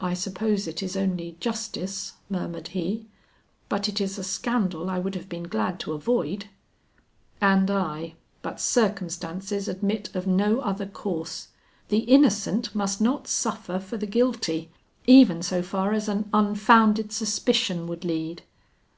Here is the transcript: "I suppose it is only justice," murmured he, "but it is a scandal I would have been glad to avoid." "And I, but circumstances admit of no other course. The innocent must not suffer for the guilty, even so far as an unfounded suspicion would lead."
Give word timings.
"I 0.00 0.12
suppose 0.12 0.66
it 0.68 0.82
is 0.82 0.98
only 0.98 1.38
justice," 1.40 2.12
murmured 2.28 2.68
he, 2.76 3.06
"but 3.70 3.88
it 3.88 4.02
is 4.02 4.18
a 4.18 4.22
scandal 4.22 4.90
I 4.90 4.98
would 4.98 5.14
have 5.14 5.30
been 5.30 5.44
glad 5.44 5.80
to 5.80 5.94
avoid." 5.94 6.48
"And 7.40 7.70
I, 7.70 8.16
but 8.42 8.60
circumstances 8.60 9.66
admit 9.66 10.14
of 10.14 10.26
no 10.26 10.60
other 10.60 10.84
course. 10.84 11.48
The 11.88 12.00
innocent 12.00 12.74
must 12.74 13.00
not 13.00 13.26
suffer 13.28 13.78
for 13.78 13.96
the 13.96 14.06
guilty, 14.06 14.68
even 15.06 15.42
so 15.42 15.62
far 15.62 15.94
as 15.94 16.06
an 16.06 16.28
unfounded 16.34 17.10
suspicion 17.10 17.86
would 17.86 18.04
lead." 18.04 18.42